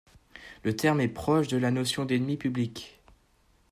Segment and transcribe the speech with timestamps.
[0.63, 2.99] Le terme est proche de la notion d'ennemi public.